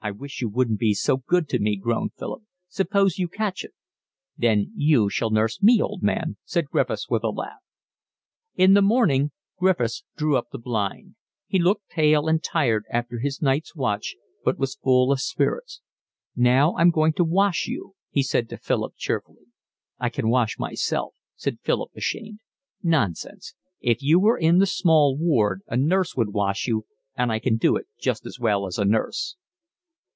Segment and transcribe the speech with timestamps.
[0.00, 2.42] "I wish you wouldn't be so good to me," groaned Philip.
[2.68, 3.72] "Suppose you catch it?"
[4.38, 7.58] "Then you shall nurse me, old man," said Griffiths, with a laugh.
[8.54, 11.16] In the morning Griffiths drew up the blind.
[11.48, 15.82] He looked pale and tired after his night's watch, but was full of spirits.
[16.36, 19.46] "Now, I'm going to wash you," he said to Philip cheerfully.
[19.98, 22.38] "I can wash myself," said Philip, ashamed.
[22.84, 23.54] "Nonsense.
[23.80, 26.86] If you were in the small ward a nurse would wash you,
[27.16, 29.36] and I can do it just as well as a nurse."